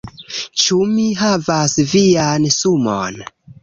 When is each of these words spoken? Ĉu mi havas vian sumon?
Ĉu 0.61 0.77
mi 0.95 1.05
havas 1.21 1.79
vian 1.95 2.53
sumon? 2.61 3.27